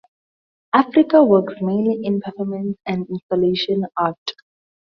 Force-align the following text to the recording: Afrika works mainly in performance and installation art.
Afrika 0.75 1.23
works 1.23 1.53
mainly 1.61 2.01
in 2.03 2.19
performance 2.21 2.75
and 2.87 3.07
installation 3.07 3.85
art. 3.95 4.31